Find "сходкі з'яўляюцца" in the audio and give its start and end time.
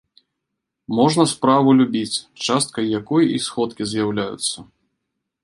3.45-4.57